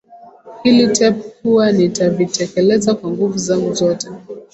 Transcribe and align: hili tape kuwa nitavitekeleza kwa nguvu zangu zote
hili 0.63 0.87
tape 0.87 1.19
kuwa 1.41 1.71
nitavitekeleza 1.71 2.95
kwa 2.95 3.11
nguvu 3.11 3.37
zangu 3.37 3.73
zote 3.73 4.07